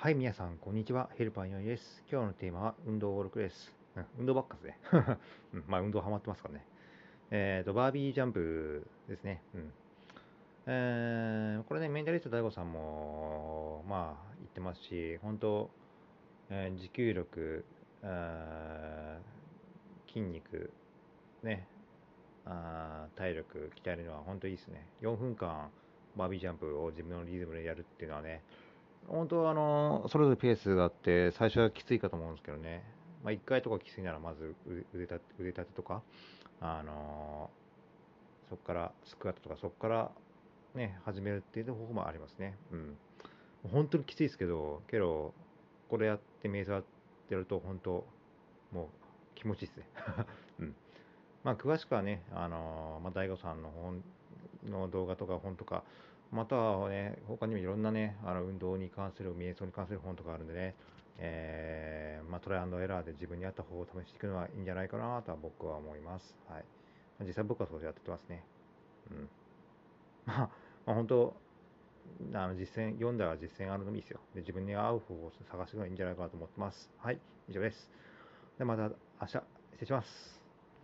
[0.00, 1.10] はい、皆さん、こんにちは。
[1.18, 2.04] ヘルパーにです。
[2.08, 3.74] 今日のテーマは運動ルクです。
[3.96, 4.78] うん、運動ばっかですね。
[5.54, 6.64] うん、まあ、運動ハマってますからね。
[7.32, 9.42] えっ、ー、と、バービージャンプですね。
[9.54, 9.72] うん。
[10.66, 15.68] えー、これね、メンタリスト DAIGO さんも、まあ、言ってますし、本当、
[16.48, 17.64] えー、持久力、
[20.06, 20.70] 筋肉、
[21.42, 21.66] ね、
[22.44, 24.86] あ体力鍛えるのは本当いいですね。
[25.00, 25.72] 4分間、
[26.14, 28.44] バービージャンプを自分のリズムでやるっていうのはね、
[29.08, 32.84] 本当はあの、それぞれペースがあって、最初はきついかと思うんですけどね。
[33.24, 34.54] まあ、1回とかきついなら、まず
[34.94, 36.02] 腕立て腕立てとか、
[36.60, 37.50] あの
[38.48, 40.10] そこからスクワットとか、そこから
[40.74, 42.56] ね、始めるっていう方法もありますね。
[42.72, 42.96] うん。
[43.72, 45.34] 本当にきついですけど、けど、
[45.88, 46.84] これやって、瞑想やっ
[47.28, 48.06] てると、本当、
[48.72, 48.86] もう
[49.34, 49.86] 気持ちいいですね。
[50.60, 50.74] うん。
[51.44, 54.02] まあ、詳しくはね、あのまあ、大悟さんの本
[54.64, 55.84] の動画とか本とか、
[56.30, 60.74] またはね、他にもいろんなね、あの運動に関する、瞑想に関する本とかあるんでね、
[61.18, 66.34] えー、まあ、トライアンドエラーで自分に合った方法を試していくのはいいんじゃないかなとは僕は思います。
[66.48, 66.64] はい。
[67.26, 68.44] 実際僕はそうやってますね。
[69.10, 69.28] うん。
[70.26, 70.50] まあ、
[70.86, 71.34] まあ、本当、
[72.34, 74.20] あの実践、読んだら実践あるのもいいですよ。
[74.34, 76.90] で自分に合う方法を探すのがいいんじゃないかなと思ってます。
[76.98, 77.90] はい、以上です。
[78.58, 78.90] で、また明
[79.26, 79.42] 日、失
[79.80, 80.47] 礼します。